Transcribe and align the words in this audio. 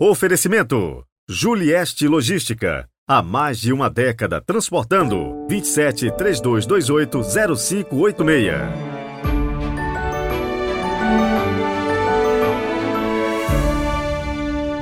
Oferecimento: 0.00 1.04
Julieste 1.28 2.08
Logística. 2.08 2.88
Há 3.06 3.22
mais 3.22 3.60
de 3.60 3.72
uma 3.72 3.88
década 3.88 4.40
transportando 4.40 5.46
27 5.48 6.10
3228 6.16 7.22
0586. 7.56 8.54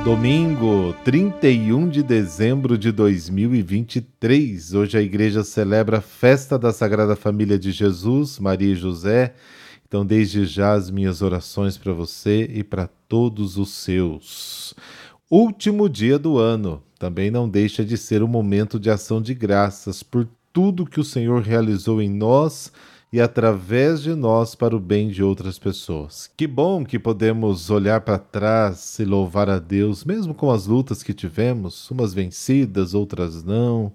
Domingo, 0.03 0.95
31 1.05 1.91
de 1.91 2.03
dezembro 2.03 2.79
de 2.79 2.91
2023. 2.91 4.73
Hoje 4.73 4.97
a 4.97 5.03
igreja 5.03 5.45
celebra 5.45 5.99
a 5.99 6.01
festa 6.01 6.59
da 6.59 6.73
Sagrada 6.73 7.15
Família 7.15 7.59
de 7.59 7.71
Jesus, 7.71 8.39
Maria 8.39 8.73
e 8.73 8.75
José. 8.75 9.35
Então, 9.87 10.07
desde 10.07 10.47
já, 10.47 10.73
as 10.73 10.91
minhas 10.91 11.21
orações 11.21 11.77
para 11.77 11.93
você 11.93 12.49
e 12.51 12.65
para 12.65 12.89
todos 13.07 13.59
os 13.59 13.75
seus. 13.75 14.75
Último 15.35 15.89
dia 15.89 16.19
do 16.19 16.37
ano 16.37 16.83
também 16.99 17.31
não 17.31 17.49
deixa 17.49 17.83
de 17.83 17.97
ser 17.97 18.23
um 18.23 18.27
momento 18.27 18.79
de 18.79 18.91
ação 18.91 19.19
de 19.19 19.33
graças 19.33 20.03
por 20.03 20.29
tudo 20.53 20.85
que 20.85 21.01
o 21.01 21.05
Senhor 21.05 21.41
realizou 21.41 22.03
em 22.03 22.11
nós 22.11 22.71
e 23.11 23.19
através 23.19 24.03
de 24.03 24.15
nós 24.15 24.55
para 24.55 24.77
o 24.77 24.79
bem 24.79 25.09
de 25.09 25.23
outras 25.23 25.59
pessoas. 25.59 26.31
Que 26.37 26.47
bom 26.47 26.85
que 26.85 26.99
podemos 26.99 27.71
olhar 27.71 28.03
para 28.03 28.19
trás 28.19 28.99
e 28.99 29.07
louvar 29.07 29.49
a 29.49 29.59
Deus, 29.59 30.05
mesmo 30.05 30.35
com 30.35 30.51
as 30.51 30.67
lutas 30.67 31.03
que 31.03 31.15
tivemos, 31.15 31.91
umas 31.91 32.13
vencidas, 32.13 32.93
outras 32.93 33.43
não. 33.43 33.91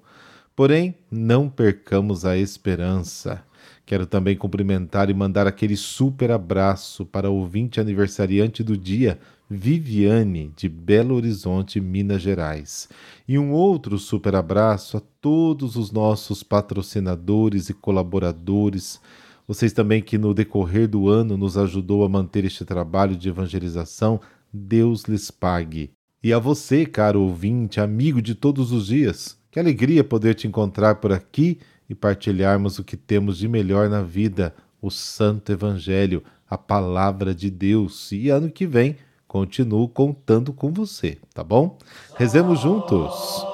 Porém, 0.55 0.95
não 1.11 1.47
percamos 1.47 2.25
a 2.25 2.35
esperança. 2.35 3.43
Quero 3.87 4.05
também 4.05 4.35
cumprimentar 4.35 5.09
e 5.09 5.13
mandar 5.13 5.47
aquele 5.47 5.77
super 5.77 6.29
abraço 6.29 7.05
para 7.05 7.31
o 7.31 7.35
ouvinte 7.35 7.79
aniversariante 7.79 8.61
do 8.61 8.77
dia, 8.77 9.17
Viviane, 9.49 10.51
de 10.57 10.67
Belo 10.67 11.15
Horizonte, 11.15 11.79
Minas 11.79 12.21
Gerais. 12.21 12.89
E 13.25 13.39
um 13.39 13.53
outro 13.53 13.97
super 13.97 14.35
abraço 14.35 14.97
a 14.97 15.01
todos 15.21 15.77
os 15.77 15.89
nossos 15.89 16.43
patrocinadores 16.43 17.69
e 17.69 17.73
colaboradores. 17.73 18.99
Vocês 19.47 19.71
também 19.71 20.01
que 20.01 20.17
no 20.17 20.33
decorrer 20.33 20.89
do 20.89 21.07
ano 21.07 21.37
nos 21.37 21.57
ajudou 21.57 22.03
a 22.03 22.09
manter 22.09 22.43
este 22.43 22.65
trabalho 22.65 23.15
de 23.15 23.29
evangelização, 23.29 24.19
Deus 24.51 25.03
lhes 25.03 25.31
pague. 25.31 25.91
E 26.21 26.33
a 26.33 26.39
você, 26.39 26.85
caro 26.85 27.21
ouvinte, 27.21 27.79
amigo 27.79 28.21
de 28.21 28.35
todos 28.35 28.73
os 28.73 28.87
dias, 28.87 29.37
que 29.49 29.57
alegria 29.57 30.03
poder 30.03 30.35
te 30.35 30.45
encontrar 30.45 30.95
por 30.95 31.13
aqui 31.13 31.57
e 31.89 31.95
partilharmos 31.95 32.79
o 32.79 32.83
que 32.83 32.97
temos 32.97 33.37
de 33.37 33.47
melhor 33.47 33.89
na 33.89 34.01
vida, 34.01 34.53
o 34.81 34.89
Santo 34.89 35.51
Evangelho, 35.51 36.23
a 36.49 36.57
Palavra 36.57 37.33
de 37.33 37.49
Deus. 37.49 38.11
E 38.11 38.29
ano 38.29 38.49
que 38.49 38.65
vem 38.65 38.97
continuo 39.27 39.87
contando 39.87 40.53
com 40.53 40.71
você, 40.71 41.17
tá 41.33 41.43
bom? 41.43 41.77
Rezemos 42.15 42.59
juntos. 42.59 43.45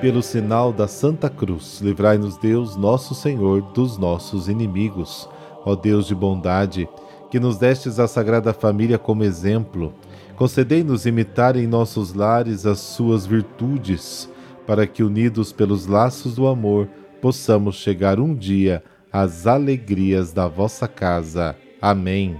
Pelo 0.00 0.22
sinal 0.22 0.72
da 0.72 0.86
Santa 0.86 1.30
Cruz, 1.30 1.80
livrai-nos 1.80 2.36
Deus, 2.36 2.76
nosso 2.76 3.14
Senhor, 3.14 3.62
dos 3.72 3.96
nossos 3.96 4.46
inimigos. 4.46 5.28
Ó 5.64 5.74
Deus 5.74 6.06
de 6.06 6.14
bondade, 6.14 6.88
que 7.30 7.40
nos 7.40 7.56
destes 7.56 7.98
a 7.98 8.06
Sagrada 8.06 8.52
Família 8.52 8.98
como 8.98 9.24
exemplo, 9.24 9.92
concedei-nos 10.36 11.06
imitar 11.06 11.56
em 11.56 11.66
nossos 11.66 12.12
lares 12.12 12.66
as 12.66 12.78
suas 12.78 13.26
virtudes, 13.26 14.30
para 14.66 14.86
que, 14.86 15.02
unidos 15.02 15.50
pelos 15.50 15.86
laços 15.86 16.34
do 16.34 16.46
amor, 16.46 16.88
possamos 17.20 17.76
chegar 17.76 18.20
um 18.20 18.34
dia 18.34 18.84
as 19.10 19.46
alegrias 19.46 20.32
da 20.32 20.46
vossa 20.46 20.86
casa. 20.86 21.56
Amém. 21.80 22.36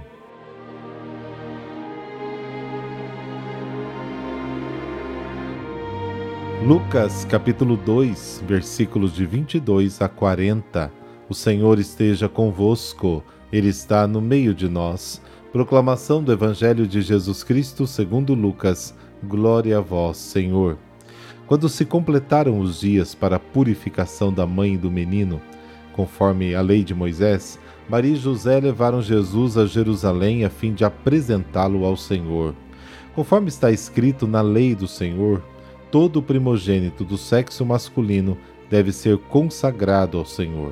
Lucas 6.63 7.25
capítulo 7.25 7.77
2, 7.77 8.43
versículos 8.45 9.13
de 9.13 9.25
22 9.25 10.01
a 10.01 10.09
40. 10.09 10.91
O 11.29 11.33
Senhor 11.33 11.79
esteja 11.79 12.29
convosco, 12.29 13.23
Ele 13.51 13.69
está 13.69 14.05
no 14.05 14.21
meio 14.21 14.53
de 14.53 14.67
nós. 14.69 15.21
Proclamação 15.51 16.23
do 16.23 16.31
Evangelho 16.31 16.85
de 16.87 17.01
Jesus 17.01 17.43
Cristo 17.43 17.87
segundo 17.87 18.33
Lucas. 18.33 18.93
Glória 19.23 19.77
a 19.77 19.81
vós, 19.81 20.17
Senhor. 20.17 20.77
Quando 21.45 21.69
se 21.69 21.85
completaram 21.85 22.59
os 22.59 22.79
dias 22.79 23.15
para 23.15 23.37
a 23.37 23.39
purificação 23.39 24.31
da 24.31 24.45
mãe 24.45 24.73
e 24.73 24.77
do 24.77 24.91
menino, 24.91 25.41
Conforme 25.97 26.53
a 26.53 26.61
lei 26.61 26.83
de 26.83 26.93
Moisés, 26.93 27.59
Maria 27.89 28.13
e 28.13 28.15
José 28.15 28.59
levaram 28.59 29.01
Jesus 29.01 29.57
a 29.57 29.65
Jerusalém 29.65 30.45
a 30.45 30.49
fim 30.49 30.71
de 30.71 30.85
apresentá-lo 30.85 31.83
ao 31.83 31.97
Senhor. 31.97 32.53
Conforme 33.15 33.47
está 33.47 33.71
escrito 33.71 34.27
na 34.27 34.41
lei 34.41 34.75
do 34.75 34.87
Senhor, 34.87 35.43
todo 35.89 36.21
primogênito 36.21 37.03
do 37.03 37.17
sexo 37.17 37.65
masculino 37.65 38.37
deve 38.69 38.91
ser 38.91 39.17
consagrado 39.17 40.19
ao 40.19 40.25
Senhor. 40.25 40.71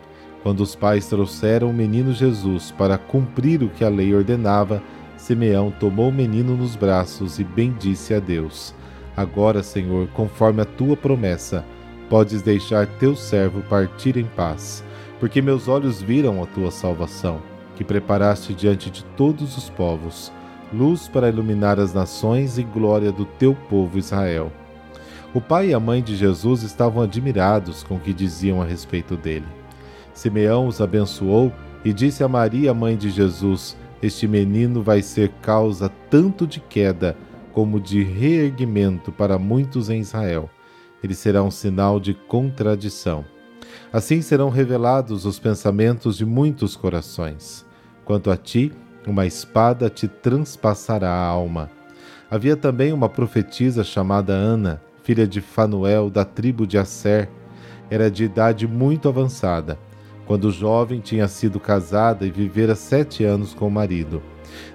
Quando 0.43 0.61
os 0.61 0.75
pais 0.75 1.07
trouxeram 1.07 1.69
o 1.69 1.73
menino 1.73 2.13
Jesus 2.13 2.71
para 2.71 2.97
cumprir 2.97 3.61
o 3.63 3.69
que 3.69 3.83
a 3.83 3.89
lei 3.89 4.13
ordenava, 4.13 4.81
Simeão 5.17 5.71
tomou 5.71 6.09
o 6.09 6.13
menino 6.13 6.57
nos 6.57 6.75
braços 6.75 7.39
e 7.39 7.43
bendisse 7.43 8.13
a 8.13 8.19
Deus. 8.19 8.73
Agora, 9.15 9.61
Senhor, 9.61 10.07
conforme 10.09 10.61
a 10.61 10.65
tua 10.65 10.97
promessa, 10.97 11.63
podes 12.09 12.41
deixar 12.41 12.87
teu 12.87 13.15
servo 13.15 13.61
partir 13.61 14.17
em 14.17 14.25
paz 14.25 14.83
porque 15.21 15.39
meus 15.39 15.67
olhos 15.67 16.01
viram 16.01 16.41
a 16.41 16.47
tua 16.47 16.71
salvação, 16.71 17.43
que 17.75 17.83
preparaste 17.83 18.55
diante 18.55 18.89
de 18.89 19.05
todos 19.15 19.55
os 19.55 19.69
povos, 19.69 20.31
luz 20.73 21.07
para 21.07 21.29
iluminar 21.29 21.79
as 21.79 21.93
nações 21.93 22.57
e 22.57 22.63
glória 22.63 23.11
do 23.11 23.23
teu 23.23 23.53
povo 23.53 23.99
Israel. 23.99 24.51
O 25.31 25.39
pai 25.39 25.69
e 25.69 25.73
a 25.75 25.79
mãe 25.79 26.01
de 26.01 26.15
Jesus 26.15 26.63
estavam 26.63 27.03
admirados 27.03 27.83
com 27.83 27.97
o 27.97 27.99
que 27.99 28.11
diziam 28.13 28.63
a 28.63 28.65
respeito 28.65 29.15
dele. 29.15 29.45
Simeão 30.13 30.67
os 30.67 30.81
abençoou 30.81 31.51
e 31.83 31.93
disse 31.93 32.23
a 32.23 32.27
Maria, 32.27 32.73
mãe 32.73 32.95
de 32.95 33.09
Jesus: 33.09 33.77
Este 34.01 34.27
menino 34.27 34.81
vai 34.81 35.01
ser 35.01 35.29
causa 35.41 35.89
tanto 36.09 36.45
de 36.45 36.59
queda 36.59 37.15
como 37.53 37.79
de 37.79 38.03
reerguimento 38.03 39.11
para 39.11 39.37
muitos 39.37 39.89
em 39.89 39.99
Israel. 39.99 40.49
Ele 41.03 41.13
será 41.13 41.43
um 41.43 41.51
sinal 41.51 41.99
de 41.99 42.13
contradição 42.13 43.25
Assim 43.91 44.21
serão 44.21 44.49
revelados 44.49 45.25
os 45.25 45.39
pensamentos 45.39 46.17
de 46.17 46.25
muitos 46.25 46.75
corações. 46.75 47.65
Quanto 48.05 48.31
a 48.31 48.37
ti, 48.37 48.71
uma 49.05 49.25
espada 49.25 49.89
te 49.89 50.07
transpassará 50.07 51.09
a 51.09 51.25
alma. 51.25 51.69
Havia 52.29 52.55
também 52.55 52.93
uma 52.93 53.09
profetisa 53.09 53.83
chamada 53.83 54.33
Ana, 54.33 54.81
filha 55.03 55.27
de 55.27 55.41
Fanuel, 55.41 56.09
da 56.09 56.23
tribo 56.23 56.65
de 56.65 56.77
Asser. 56.77 57.29
Era 57.89 58.09
de 58.09 58.23
idade 58.23 58.67
muito 58.67 59.09
avançada. 59.09 59.77
Quando 60.31 60.49
jovem, 60.49 61.01
tinha 61.01 61.27
sido 61.27 61.59
casada 61.59 62.25
e 62.25 62.31
vivera 62.31 62.73
sete 62.73 63.21
anos 63.25 63.53
com 63.53 63.67
o 63.67 63.69
marido. 63.69 64.23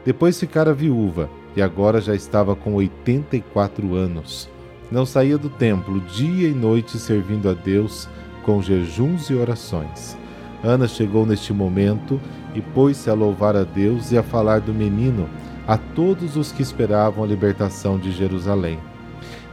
Depois 0.04 0.38
ficara 0.38 0.74
viúva 0.74 1.30
e 1.56 1.62
agora 1.62 1.98
já 1.98 2.14
estava 2.14 2.54
com 2.54 2.74
84 2.74 3.94
anos. 3.94 4.50
Não 4.92 5.06
saía 5.06 5.38
do 5.38 5.48
templo 5.48 5.98
dia 6.00 6.46
e 6.46 6.52
noite 6.52 6.98
servindo 6.98 7.48
a 7.48 7.54
Deus 7.54 8.06
com 8.44 8.60
jejuns 8.60 9.30
e 9.30 9.34
orações. 9.34 10.14
Ana 10.62 10.86
chegou 10.86 11.24
neste 11.24 11.54
momento 11.54 12.20
e 12.54 12.60
pôs-se 12.60 13.08
a 13.08 13.14
louvar 13.14 13.56
a 13.56 13.64
Deus 13.64 14.12
e 14.12 14.18
a 14.18 14.22
falar 14.22 14.60
do 14.60 14.74
menino 14.74 15.26
a 15.66 15.78
todos 15.78 16.36
os 16.36 16.52
que 16.52 16.60
esperavam 16.60 17.24
a 17.24 17.26
libertação 17.26 17.98
de 17.98 18.12
Jerusalém. 18.12 18.78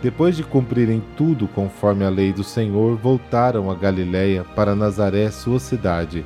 Depois 0.03 0.35
de 0.35 0.43
cumprirem 0.43 1.01
tudo 1.15 1.47
conforme 1.47 2.03
a 2.03 2.09
lei 2.09 2.33
do 2.33 2.43
Senhor, 2.43 2.97
voltaram 2.97 3.71
a 3.71 3.73
Galiléia 3.73 4.43
para 4.43 4.75
Nazaré, 4.75 5.31
sua 5.31 5.61
cidade. 5.61 6.25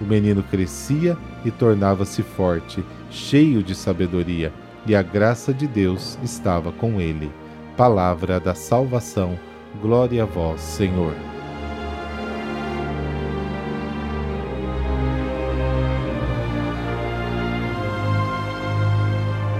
O 0.00 0.04
menino 0.04 0.42
crescia 0.42 1.14
e 1.44 1.50
tornava-se 1.50 2.22
forte, 2.22 2.82
cheio 3.10 3.62
de 3.62 3.74
sabedoria, 3.74 4.50
e 4.86 4.96
a 4.96 5.02
graça 5.02 5.52
de 5.52 5.66
Deus 5.66 6.18
estava 6.22 6.72
com 6.72 6.98
ele. 6.98 7.30
Palavra 7.76 8.40
da 8.40 8.54
salvação. 8.54 9.38
Glória 9.82 10.22
a 10.22 10.26
vós, 10.26 10.62
Senhor. 10.62 11.12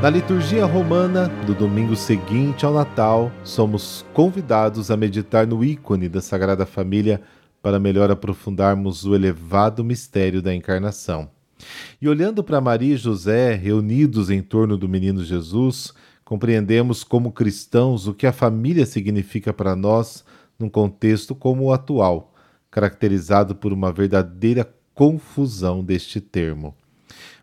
Na 0.00 0.08
liturgia 0.08 0.64
romana 0.64 1.26
do 1.44 1.52
domingo 1.52 1.96
seguinte 1.96 2.64
ao 2.64 2.72
Natal, 2.72 3.32
somos 3.42 4.06
convidados 4.14 4.92
a 4.92 4.96
meditar 4.96 5.44
no 5.44 5.64
ícone 5.64 6.08
da 6.08 6.20
Sagrada 6.20 6.64
Família 6.64 7.20
para 7.60 7.80
melhor 7.80 8.08
aprofundarmos 8.08 9.04
o 9.04 9.12
elevado 9.12 9.82
mistério 9.82 10.40
da 10.40 10.54
encarnação. 10.54 11.28
E 12.00 12.08
olhando 12.08 12.44
para 12.44 12.60
Maria 12.60 12.94
e 12.94 12.96
José 12.96 13.56
reunidos 13.56 14.30
em 14.30 14.40
torno 14.40 14.78
do 14.78 14.88
menino 14.88 15.24
Jesus, 15.24 15.92
compreendemos 16.24 17.02
como 17.02 17.32
cristãos 17.32 18.06
o 18.06 18.14
que 18.14 18.28
a 18.28 18.32
família 18.32 18.86
significa 18.86 19.52
para 19.52 19.74
nós 19.74 20.24
num 20.56 20.68
contexto 20.68 21.34
como 21.34 21.64
o 21.64 21.72
atual, 21.72 22.32
caracterizado 22.70 23.56
por 23.56 23.72
uma 23.72 23.92
verdadeira 23.92 24.64
confusão 24.94 25.82
deste 25.82 26.20
termo. 26.20 26.72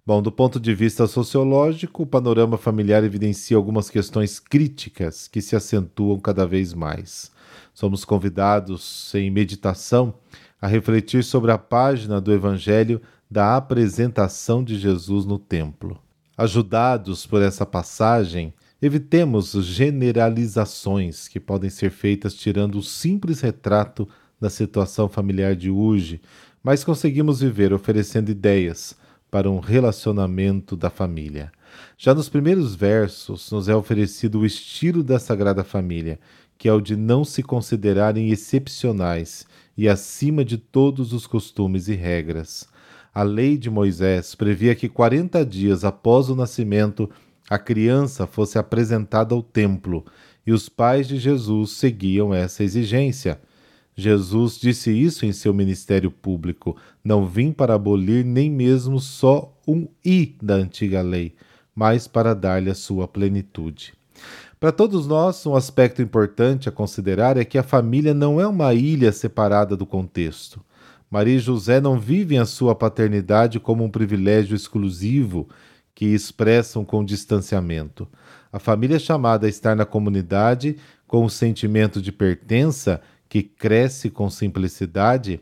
Bom, 0.07 0.21
do 0.21 0.31
ponto 0.31 0.59
de 0.59 0.75
vista 0.75 1.07
sociológico, 1.07 2.03
o 2.03 2.05
panorama 2.05 2.59
familiar 2.59 3.03
evidencia 3.03 3.57
algumas 3.57 3.89
questões 3.89 4.39
críticas 4.39 5.27
que 5.27 5.41
se 5.41 5.55
acentuam 5.55 6.19
cada 6.19 6.45
vez 6.45 6.75
mais. 6.75 7.31
Somos 7.73 8.05
convidados, 8.05 9.11
em 9.15 9.31
meditação, 9.31 10.13
a 10.61 10.67
refletir 10.67 11.23
sobre 11.23 11.51
a 11.51 11.57
página 11.57 12.21
do 12.21 12.31
Evangelho 12.31 13.01
da 13.31 13.57
apresentação 13.57 14.63
de 14.63 14.77
Jesus 14.77 15.25
no 15.25 15.39
templo. 15.39 15.97
Ajudados 16.37 17.25
por 17.25 17.41
essa 17.41 17.65
passagem, 17.65 18.53
evitemos 18.79 19.53
generalizações 19.53 21.27
que 21.27 21.39
podem 21.39 21.71
ser 21.71 21.89
feitas 21.89 22.35
tirando 22.35 22.77
o 22.77 22.83
simples 22.83 23.41
retrato 23.41 24.07
da 24.39 24.51
situação 24.51 25.09
familiar 25.09 25.55
de 25.55 25.71
hoje, 25.71 26.21
mas 26.61 26.83
conseguimos 26.83 27.39
viver 27.39 27.73
oferecendo 27.73 28.29
ideias 28.29 28.95
para 29.35 29.51
um 29.51 29.59
relacionamento 29.59 30.77
da 30.77 30.89
família. 30.89 31.51
Já 31.97 32.15
nos 32.15 32.29
primeiros 32.29 32.73
versos, 32.73 33.51
nos 33.51 33.67
é 33.67 33.75
oferecido 33.75 34.39
o 34.39 34.45
estilo 34.45 35.03
da 35.03 35.19
Sagrada 35.19 35.61
Família, 35.61 36.21
que 36.57 36.69
é 36.69 36.71
o 36.71 36.79
de 36.79 36.95
não 36.95 37.25
se 37.25 37.43
considerarem 37.43 38.29
excepcionais 38.29 39.45
e 39.77 39.89
acima 39.89 40.45
de 40.45 40.57
todos 40.57 41.11
os 41.11 41.27
costumes 41.27 41.89
e 41.89 41.95
regras. 41.95 42.65
A 43.13 43.23
lei 43.23 43.57
de 43.57 43.69
Moisés 43.69 44.35
previa 44.35 44.73
que 44.73 44.87
40 44.87 45.45
dias 45.45 45.83
após 45.83 46.29
o 46.29 46.35
nascimento 46.35 47.11
a 47.49 47.59
criança 47.59 48.25
fosse 48.25 48.57
apresentada 48.57 49.35
ao 49.35 49.43
templo, 49.43 50.05
e 50.47 50.53
os 50.53 50.69
pais 50.69 51.09
de 51.09 51.17
Jesus 51.17 51.71
seguiam 51.71 52.33
essa 52.33 52.63
exigência. 52.63 53.41
Jesus 53.95 54.57
disse 54.57 54.91
isso 54.91 55.25
em 55.25 55.31
seu 55.31 55.53
ministério 55.53 56.11
público: 56.11 56.75
Não 57.03 57.25
vim 57.25 57.51
para 57.51 57.75
abolir 57.75 58.25
nem 58.25 58.51
mesmo 58.51 58.99
só 58.99 59.53
um 59.65 59.87
i 60.03 60.35
da 60.41 60.55
antiga 60.55 61.01
lei, 61.01 61.35
mas 61.73 62.07
para 62.07 62.33
dar-lhe 62.33 62.69
a 62.69 62.75
sua 62.75 63.07
plenitude. 63.07 63.93
Para 64.59 64.71
todos 64.71 65.07
nós, 65.07 65.45
um 65.45 65.55
aspecto 65.55 66.01
importante 66.01 66.67
a 66.67 66.71
considerar 66.71 67.37
é 67.37 67.45
que 67.45 67.57
a 67.57 67.63
família 67.63 68.13
não 68.13 68.39
é 68.39 68.47
uma 68.47 68.73
ilha 68.73 69.11
separada 69.11 69.77
do 69.77 69.85
contexto. 69.85 70.61
Maria 71.09 71.35
e 71.35 71.39
José 71.39 71.79
não 71.79 71.99
vivem 71.99 72.39
a 72.39 72.45
sua 72.45 72.73
paternidade 72.73 73.59
como 73.59 73.83
um 73.83 73.89
privilégio 73.89 74.55
exclusivo 74.55 75.47
que 75.93 76.05
expressam 76.05 76.83
com 76.83 77.05
distanciamento. 77.05 78.07
A 78.51 78.59
família 78.59 78.95
é 78.95 78.99
chamada 78.99 79.45
a 79.45 79.49
estar 79.49 79.75
na 79.75 79.85
comunidade 79.85 80.77
com 81.07 81.23
o 81.23 81.29
sentimento 81.29 82.01
de 82.01 82.11
pertença 82.11 83.01
que 83.27 83.43
cresce 83.43 84.09
com 84.09 84.29
simplicidade, 84.29 85.41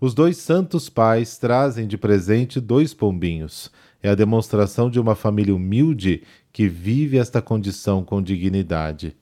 os 0.00 0.14
dois 0.14 0.36
santos 0.36 0.88
pais 0.88 1.38
trazem 1.38 1.86
de 1.86 1.96
presente 1.96 2.60
dois 2.60 2.92
pombinhos. 2.92 3.70
É 4.02 4.10
a 4.10 4.14
demonstração 4.14 4.90
de 4.90 4.98
uma 4.98 5.14
família 5.14 5.54
humilde 5.54 6.22
que 6.52 6.68
vive 6.68 7.18
esta 7.18 7.40
condição 7.40 8.04
com 8.04 8.22
dignidade. 8.22 9.16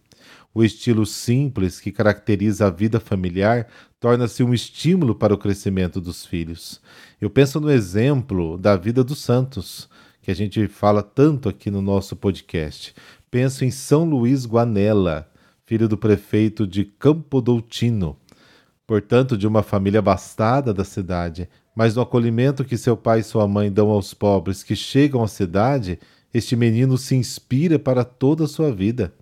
O 0.52 0.64
estilo 0.64 1.06
simples 1.06 1.78
que 1.78 1.92
caracteriza 1.92 2.66
a 2.66 2.70
vida 2.70 2.98
familiar 2.98 3.68
torna-se 4.00 4.42
um 4.42 4.52
estímulo 4.52 5.14
para 5.14 5.34
o 5.34 5.38
crescimento 5.38 6.00
dos 6.00 6.26
filhos. 6.26 6.80
Eu 7.20 7.30
penso 7.30 7.60
no 7.60 7.70
exemplo 7.70 8.58
da 8.58 8.74
vida 8.74 9.04
dos 9.04 9.20
santos, 9.20 9.88
que 10.22 10.30
a 10.30 10.34
gente 10.34 10.66
fala 10.66 11.02
tanto 11.02 11.48
aqui 11.48 11.70
no 11.70 11.80
nosso 11.80 12.16
podcast. 12.16 12.94
Penso 13.30 13.64
em 13.64 13.70
São 13.70 14.04
Luís 14.04 14.44
Guanella, 14.44 15.29
filho 15.70 15.86
do 15.86 15.96
prefeito 15.96 16.66
de 16.66 16.84
Campo 16.84 17.40
Doutino, 17.40 18.16
portanto 18.88 19.38
de 19.38 19.46
uma 19.46 19.62
família 19.62 20.00
abastada 20.00 20.74
da 20.74 20.82
cidade, 20.84 21.48
mas 21.76 21.94
no 21.94 22.02
acolhimento 22.02 22.64
que 22.64 22.76
seu 22.76 22.96
pai 22.96 23.20
e 23.20 23.22
sua 23.22 23.46
mãe 23.46 23.70
dão 23.70 23.88
aos 23.88 24.12
pobres 24.12 24.64
que 24.64 24.74
chegam 24.74 25.22
à 25.22 25.28
cidade, 25.28 26.00
este 26.34 26.56
menino 26.56 26.98
se 26.98 27.14
inspira 27.14 27.78
para 27.78 28.02
toda 28.02 28.46
a 28.46 28.48
sua 28.48 28.72
vida. 28.72 29.14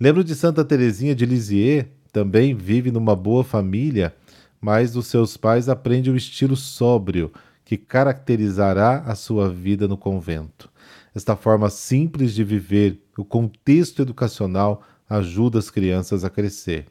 Lembro 0.00 0.24
de 0.24 0.34
Santa 0.34 0.64
Teresinha 0.64 1.14
de 1.14 1.26
Lisieux, 1.26 1.84
também 2.10 2.54
vive 2.54 2.90
numa 2.90 3.14
boa 3.14 3.44
família, 3.44 4.14
mas 4.58 4.92
dos 4.92 5.08
seus 5.08 5.36
pais 5.36 5.68
aprende 5.68 6.10
o 6.10 6.16
estilo 6.16 6.56
sóbrio 6.56 7.30
que 7.66 7.76
caracterizará 7.76 9.00
a 9.00 9.14
sua 9.14 9.50
vida 9.50 9.86
no 9.86 9.98
convento. 9.98 10.70
Esta 11.14 11.36
forma 11.36 11.68
simples 11.68 12.32
de 12.32 12.42
viver 12.42 12.98
o 13.18 13.26
contexto 13.26 14.00
educacional 14.00 14.82
ajuda 15.08 15.58
as 15.58 15.70
crianças 15.70 16.24
a 16.24 16.30
crescer. 16.30 16.86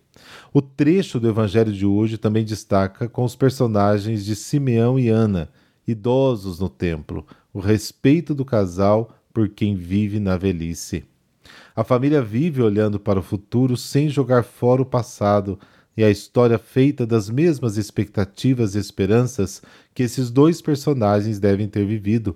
O 0.53 0.61
trecho 0.61 1.19
do 1.19 1.27
Evangelho 1.27 1.71
de 1.71 1.85
hoje 1.85 2.17
também 2.17 2.45
destaca 2.45 3.07
com 3.07 3.23
os 3.23 3.35
personagens 3.35 4.25
de 4.25 4.35
Simeão 4.35 4.99
e 4.99 5.09
Ana, 5.09 5.49
idosos 5.87 6.59
no 6.59 6.69
templo, 6.69 7.25
o 7.53 7.59
respeito 7.59 8.35
do 8.35 8.45
casal 8.45 9.15
por 9.33 9.49
quem 9.49 9.75
vive 9.75 10.19
na 10.19 10.37
velhice. 10.37 11.03
A 11.75 11.83
família 11.83 12.21
vive 12.21 12.61
olhando 12.61 12.99
para 12.99 13.19
o 13.19 13.23
futuro 13.23 13.77
sem 13.77 14.09
jogar 14.09 14.43
fora 14.43 14.81
o 14.81 14.85
passado 14.85 15.57
e 15.95 16.03
a 16.03 16.09
história 16.09 16.57
feita 16.57 17.05
das 17.05 17.29
mesmas 17.29 17.77
expectativas 17.77 18.75
e 18.75 18.79
esperanças 18.79 19.61
que 19.93 20.03
esses 20.03 20.29
dois 20.29 20.61
personagens 20.61 21.39
devem 21.39 21.67
ter 21.67 21.85
vivido. 21.85 22.35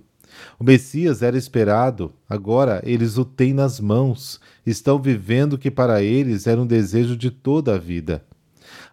O 0.59 0.63
Messias 0.63 1.21
era 1.21 1.37
esperado, 1.37 2.13
agora 2.29 2.81
eles 2.85 3.17
o 3.17 3.25
têm 3.25 3.53
nas 3.53 3.79
mãos, 3.79 4.39
estão 4.65 4.99
vivendo 5.01 5.53
o 5.53 5.57
que 5.57 5.69
para 5.69 6.01
eles 6.01 6.47
era 6.47 6.61
um 6.61 6.65
desejo 6.65 7.15
de 7.15 7.29
toda 7.29 7.75
a 7.75 7.77
vida. 7.77 8.23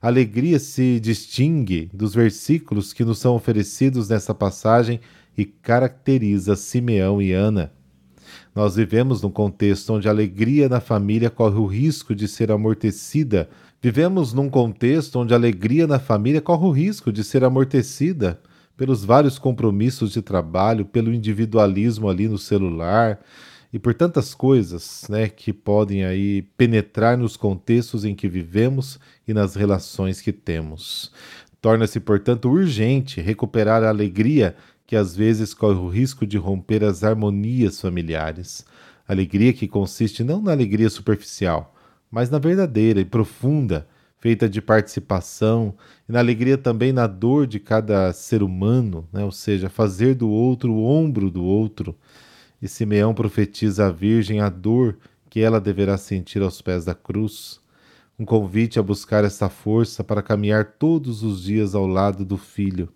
A 0.01 0.09
alegria 0.09 0.59
se 0.59 0.99
distingue 1.01 1.89
dos 1.93 2.15
versículos 2.15 2.93
que 2.93 3.05
nos 3.05 3.19
são 3.19 3.35
oferecidos 3.35 4.09
nessa 4.09 4.35
passagem 4.35 5.01
e 5.37 5.45
caracteriza 5.45 6.57
Simeão 6.57 7.23
e 7.23 7.33
Ana. 7.33 7.73
Nós 8.55 8.77
vivemos 8.77 9.23
num 9.23 9.31
contexto 9.31 9.95
onde 9.95 10.09
a 10.09 10.11
alegria 10.11 10.69
na 10.69 10.81
família 10.81 11.31
corre 11.31 11.59
o 11.59 11.67
risco 11.67 12.15
de 12.15 12.29
ser 12.29 12.51
amortecida. 12.51 13.49
Vivemos 13.81 14.33
num 14.33 14.51
contexto 14.51 15.19
onde 15.19 15.33
a 15.33 15.37
alegria 15.37 15.87
na 15.87 15.99
família 15.99 16.41
corre 16.41 16.67
o 16.67 16.71
risco 16.71 17.13
de 17.13 17.25
ser 17.25 17.45
amortecida 17.45 18.41
pelos 18.83 19.05
vários 19.05 19.39
compromissos 19.39 20.11
de 20.11 20.21
trabalho, 20.21 20.85
pelo 20.85 21.15
individualismo 21.15 22.09
ali 22.09 22.27
no 22.27 22.37
celular 22.37 23.21
e 23.73 23.79
por 23.79 23.95
tantas 23.95 24.35
coisas, 24.35 25.07
né, 25.09 25.29
que 25.29 25.53
podem 25.53 26.05
aí 26.05 26.43
penetrar 26.57 27.17
nos 27.17 27.37
contextos 27.37 28.05
em 28.05 28.13
que 28.13 28.27
vivemos 28.27 28.99
e 29.25 29.33
nas 29.33 29.55
relações 29.55 30.21
que 30.21 30.33
temos. 30.33 31.13
Torna-se, 31.61 32.01
portanto, 32.01 32.51
urgente 32.51 33.21
recuperar 33.21 33.85
a 33.85 33.89
alegria 33.89 34.57
que 34.85 34.97
às 34.97 35.15
vezes 35.15 35.55
corre 35.55 35.79
o 35.79 35.87
risco 35.87 36.27
de 36.27 36.37
romper 36.37 36.83
as 36.83 37.05
harmonias 37.05 37.81
familiares. 37.81 38.67
Alegria 39.07 39.53
que 39.53 39.69
consiste 39.69 40.25
não 40.25 40.43
na 40.43 40.51
alegria 40.51 40.91
superficial, 40.91 41.73
mas 42.11 42.31
na 42.31 42.41
verdadeira 42.41 43.01
e 43.01 43.05
profunda 43.05 43.87
feita 44.23 44.49
de 44.49 44.63
participação, 44.63 45.75
e 46.09 46.13
na 46.13 46.21
alegria 46.21 46.57
também 46.57 46.93
na 46.93 47.09
dor 47.09 47.45
de 47.45 47.59
cada 47.59 48.13
ser 48.13 48.41
humano, 48.41 49.05
né? 49.13 49.25
ou 49.25 49.33
seja, 49.33 49.69
fazer 49.69 50.15
do 50.15 50.31
outro 50.31 50.73
o 50.73 50.85
ombro 50.85 51.29
do 51.29 51.43
outro. 51.45 51.93
E 52.63 52.69
Simeão 52.69 53.13
profetiza 53.13 53.87
à 53.87 53.91
Virgem 53.91 54.39
a 54.39 54.49
dor 54.49 54.97
que 55.29 55.41
ela 55.41 55.61
deverá 55.61 55.99
sentir 55.99 56.41
aos 56.41 56.63
pés 56.63 56.85
da 56.85 56.95
cruz. 56.95 57.59
Um 58.17 58.25
convite 58.25 58.79
a 58.79 58.83
buscar 58.83 59.25
essa 59.25 59.49
força 59.49 60.05
para 60.05 60.23
caminhar 60.23 60.77
todos 60.79 61.25
os 61.25 61.43
dias 61.43 61.75
ao 61.75 61.89
lado 61.89 62.25
do 62.25 62.39
filho. 62.39 62.89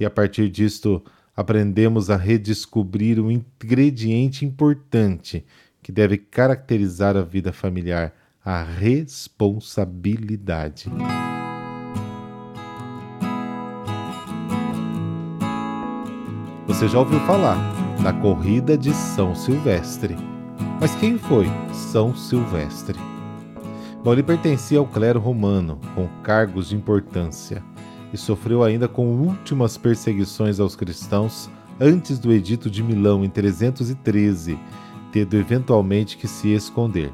E 0.00 0.04
a 0.04 0.10
partir 0.10 0.48
disto, 0.48 1.00
aprendemos 1.36 2.10
a 2.10 2.16
redescobrir 2.16 3.20
um 3.20 3.30
ingrediente 3.30 4.44
importante 4.44 5.46
que 5.80 5.92
deve 5.92 6.18
caracterizar 6.18 7.16
a 7.16 7.22
vida 7.22 7.52
familiar 7.52 8.12
a 8.48 8.62
responsabilidade. 8.62 10.90
Você 16.66 16.88
já 16.88 16.98
ouviu 16.98 17.20
falar 17.20 17.58
da 18.02 18.10
corrida 18.10 18.78
de 18.78 18.94
São 18.94 19.34
Silvestre. 19.34 20.16
Mas 20.80 20.94
quem 20.94 21.18
foi 21.18 21.44
São 21.74 22.16
Silvestre? 22.16 22.98
Bom, 24.02 24.14
ele 24.14 24.22
pertencia 24.22 24.78
ao 24.78 24.86
clero 24.86 25.20
romano, 25.20 25.78
com 25.94 26.08
cargos 26.22 26.70
de 26.70 26.76
importância, 26.76 27.62
e 28.14 28.16
sofreu 28.16 28.64
ainda 28.64 28.88
com 28.88 29.08
últimas 29.08 29.76
perseguições 29.76 30.58
aos 30.58 30.74
cristãos 30.74 31.50
antes 31.78 32.18
do 32.18 32.32
Edito 32.32 32.70
de 32.70 32.82
Milão 32.82 33.22
em 33.22 33.28
313, 33.28 34.58
tendo 35.12 35.36
eventualmente 35.36 36.16
que 36.16 36.26
se 36.26 36.54
esconder. 36.54 37.12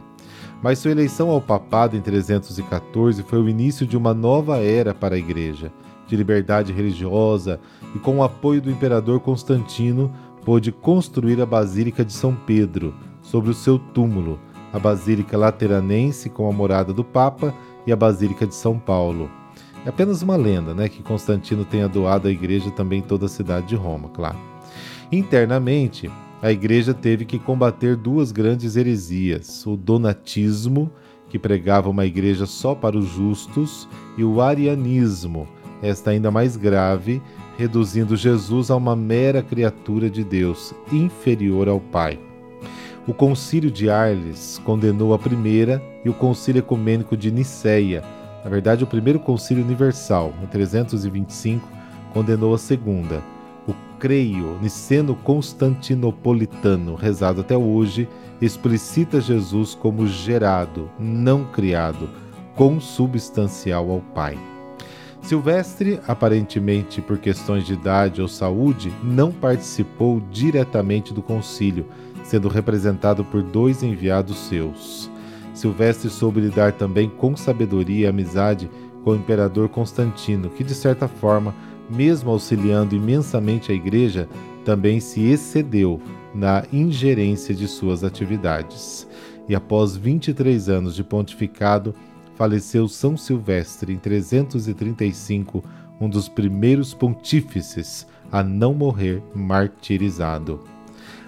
Mas 0.64 0.78
sua 0.78 0.92
eleição 0.92 1.28
ao 1.28 1.42
papado 1.42 1.94
em 1.94 2.00
314 2.00 3.22
foi 3.24 3.38
o 3.38 3.50
início 3.50 3.86
de 3.86 3.98
uma 3.98 4.14
nova 4.14 4.62
era 4.62 4.94
para 4.94 5.14
a 5.14 5.18
Igreja, 5.18 5.70
de 6.06 6.16
liberdade 6.16 6.72
religiosa, 6.72 7.60
e 7.94 7.98
com 7.98 8.16
o 8.16 8.22
apoio 8.22 8.62
do 8.62 8.70
imperador 8.70 9.20
Constantino, 9.20 10.10
pôde 10.42 10.72
construir 10.72 11.38
a 11.38 11.44
Basílica 11.44 12.02
de 12.02 12.14
São 12.14 12.34
Pedro, 12.34 12.94
sobre 13.20 13.50
o 13.50 13.54
seu 13.54 13.78
túmulo, 13.78 14.40
a 14.72 14.78
Basílica 14.78 15.36
Lateranense 15.36 16.30
com 16.30 16.48
a 16.48 16.52
morada 16.52 16.94
do 16.94 17.04
Papa 17.04 17.52
e 17.86 17.92
a 17.92 17.96
Basílica 17.96 18.46
de 18.46 18.54
São 18.54 18.78
Paulo. 18.78 19.30
É 19.84 19.90
apenas 19.90 20.22
uma 20.22 20.34
lenda, 20.34 20.72
né, 20.72 20.88
que 20.88 21.02
Constantino 21.02 21.66
tenha 21.66 21.90
doado 21.90 22.26
à 22.26 22.30
igreja 22.30 22.70
também 22.70 23.02
toda 23.02 23.26
a 23.26 23.28
cidade 23.28 23.66
de 23.66 23.76
Roma, 23.76 24.08
claro. 24.08 24.38
Internamente, 25.12 26.10
a 26.44 26.52
igreja 26.52 26.92
teve 26.92 27.24
que 27.24 27.38
combater 27.38 27.96
duas 27.96 28.30
grandes 28.30 28.76
heresias: 28.76 29.66
o 29.66 29.78
donatismo, 29.78 30.90
que 31.30 31.38
pregava 31.38 31.88
uma 31.88 32.04
igreja 32.04 32.44
só 32.44 32.74
para 32.74 32.98
os 32.98 33.08
justos, 33.08 33.88
e 34.18 34.22
o 34.22 34.42
arianismo, 34.42 35.48
esta 35.82 36.10
ainda 36.10 36.30
mais 36.30 36.54
grave, 36.54 37.22
reduzindo 37.56 38.14
Jesus 38.14 38.70
a 38.70 38.76
uma 38.76 38.94
mera 38.94 39.42
criatura 39.42 40.10
de 40.10 40.22
Deus, 40.22 40.74
inferior 40.92 41.66
ao 41.66 41.80
Pai. 41.80 42.18
O 43.06 43.14
Concílio 43.14 43.70
de 43.70 43.88
Arles 43.88 44.60
condenou 44.66 45.14
a 45.14 45.18
primeira 45.18 45.82
e 46.04 46.10
o 46.10 46.14
Concílio 46.14 46.58
Ecumênico 46.58 47.16
de 47.16 47.30
Nicéia, 47.30 48.04
na 48.44 48.50
verdade 48.50 48.84
o 48.84 48.86
primeiro 48.86 49.18
Concílio 49.18 49.64
Universal, 49.64 50.34
em 50.42 50.46
325, 50.46 51.66
condenou 52.12 52.52
a 52.52 52.58
segunda. 52.58 53.33
Creio 54.04 54.58
Niceno-Constantinopolitano, 54.60 56.94
rezado 56.94 57.40
até 57.40 57.56
hoje, 57.56 58.06
explicita 58.38 59.18
Jesus 59.18 59.74
como 59.74 60.06
gerado, 60.06 60.90
não 61.00 61.46
criado, 61.46 62.10
consubstancial 62.54 63.90
ao 63.90 64.02
Pai. 64.14 64.38
Silvestre, 65.22 65.98
aparentemente 66.06 67.00
por 67.00 67.16
questões 67.16 67.64
de 67.64 67.72
idade 67.72 68.20
ou 68.20 68.28
saúde, 68.28 68.92
não 69.02 69.32
participou 69.32 70.20
diretamente 70.30 71.14
do 71.14 71.22
concílio, 71.22 71.86
sendo 72.24 72.48
representado 72.48 73.24
por 73.24 73.42
dois 73.42 73.82
enviados 73.82 74.36
seus. 74.36 75.10
Silvestre 75.54 76.10
soube 76.10 76.42
lidar 76.42 76.72
também 76.72 77.08
com 77.08 77.34
sabedoria 77.34 78.04
e 78.04 78.06
amizade 78.06 78.70
com 79.02 79.12
o 79.12 79.16
imperador 79.16 79.70
Constantino, 79.70 80.50
que 80.50 80.62
de 80.62 80.74
certa 80.74 81.08
forma, 81.08 81.54
mesmo 81.90 82.30
auxiliando 82.30 82.94
imensamente 82.94 83.70
a 83.70 83.74
igreja, 83.74 84.28
também 84.64 85.00
se 85.00 85.22
excedeu 85.22 86.00
na 86.34 86.64
ingerência 86.72 87.54
de 87.54 87.68
suas 87.68 88.02
atividades. 88.02 89.06
E 89.48 89.54
após 89.54 89.96
23 89.96 90.68
anos 90.68 90.94
de 90.94 91.04
pontificado, 91.04 91.94
faleceu 92.34 92.88
São 92.88 93.16
Silvestre 93.16 93.92
em 93.92 93.98
335, 93.98 95.62
um 96.00 96.08
dos 96.08 96.28
primeiros 96.28 96.92
pontífices 96.92 98.06
a 98.32 98.42
não 98.42 98.74
morrer 98.74 99.22
martirizado. 99.34 100.64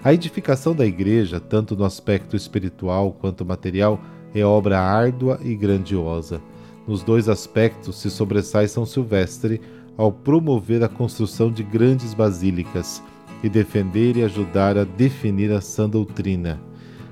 A 0.03 0.13
edificação 0.13 0.75
da 0.75 0.85
igreja, 0.85 1.39
tanto 1.39 1.75
no 1.75 1.85
aspecto 1.85 2.35
espiritual 2.35 3.13
quanto 3.13 3.45
material, 3.45 3.99
é 4.33 4.43
obra 4.43 4.79
árdua 4.79 5.39
e 5.43 5.55
grandiosa. 5.55 6.41
Nos 6.87 7.03
dois 7.03 7.27
aspectos 7.27 7.99
se 7.99 8.09
sobressai 8.09 8.67
São 8.67 8.85
Silvestre 8.85 9.61
ao 9.97 10.11
promover 10.11 10.83
a 10.83 10.87
construção 10.87 11.51
de 11.51 11.63
grandes 11.63 12.13
basílicas 12.13 13.01
e 13.43 13.49
defender 13.49 14.15
e 14.15 14.23
ajudar 14.23 14.77
a 14.77 14.83
definir 14.83 15.51
a 15.51 15.59
sã 15.59 15.89
doutrina. 15.89 16.61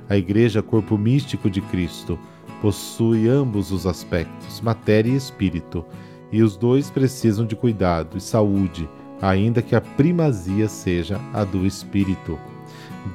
A 0.08 0.16
Igreja, 0.16 0.62
corpo 0.62 0.98
místico 0.98 1.50
de 1.50 1.62
Cristo, 1.62 2.18
possui 2.62 3.28
ambos 3.28 3.72
os 3.72 3.88
aspectos, 3.88 4.62
matéria 4.62 5.10
e 5.10 5.16
espírito, 5.16 5.84
e 6.32 6.44
os 6.44 6.56
dois 6.56 6.90
precisam 6.92 7.46
de 7.46 7.56
cuidado 7.56 8.18
e 8.18 8.22
saúde, 8.22 8.88
ainda 9.22 9.62
que 9.62 9.76
a 9.76 9.82
primazia 9.82 10.68
seja 10.68 11.20
a 11.34 11.44
do 11.44 11.66
espírito. 11.66 12.38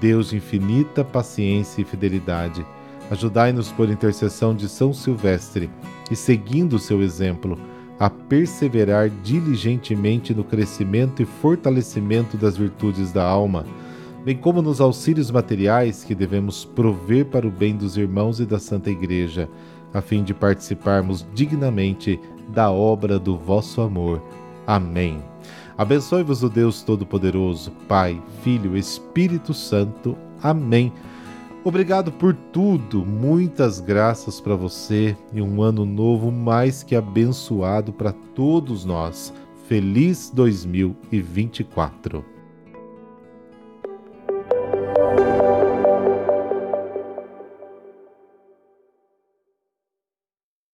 Deus 0.00 0.30
de 0.30 0.36
infinita 0.36 1.04
paciência 1.04 1.82
e 1.82 1.84
fidelidade, 1.84 2.64
ajudai-nos 3.10 3.70
por 3.72 3.88
intercessão 3.88 4.54
de 4.54 4.68
São 4.68 4.92
Silvestre 4.92 5.68
e 6.10 6.16
seguindo 6.16 6.78
seu 6.78 7.02
exemplo, 7.02 7.58
a 8.00 8.08
perseverar 8.08 9.10
diligentemente 9.22 10.32
no 10.32 10.42
crescimento 10.42 11.20
e 11.20 11.26
fortalecimento 11.26 12.38
das 12.38 12.56
virtudes 12.56 13.12
da 13.12 13.22
alma, 13.22 13.66
bem 14.24 14.34
como 14.34 14.62
nos 14.62 14.80
auxílios 14.80 15.30
materiais 15.30 16.02
que 16.02 16.14
devemos 16.14 16.64
prover 16.64 17.26
para 17.26 17.46
o 17.46 17.50
bem 17.50 17.76
dos 17.76 17.98
irmãos 17.98 18.40
e 18.40 18.46
da 18.46 18.58
Santa 18.58 18.90
Igreja, 18.90 19.46
a 19.92 20.00
fim 20.00 20.24
de 20.24 20.32
participarmos 20.32 21.26
dignamente 21.34 22.18
da 22.48 22.70
obra 22.70 23.18
do 23.18 23.36
vosso 23.36 23.82
amor. 23.82 24.22
Amém. 24.66 25.22
Abençoe-vos 25.76 26.42
o 26.42 26.48
Deus 26.48 26.82
Todo-Poderoso, 26.82 27.70
Pai, 27.86 28.20
Filho, 28.42 28.78
Espírito 28.78 29.52
Santo. 29.52 30.16
Amém. 30.42 30.90
Obrigado 31.62 32.10
por 32.10 32.34
tudo, 32.34 33.04
muitas 33.04 33.80
graças 33.80 34.40
para 34.40 34.54
você 34.54 35.14
e 35.30 35.42
um 35.42 35.62
ano 35.62 35.84
novo 35.84 36.32
mais 36.32 36.82
que 36.82 36.96
abençoado 36.96 37.92
para 37.92 38.14
todos 38.34 38.86
nós. 38.86 39.30
Feliz 39.68 40.30
2024. 40.34 42.39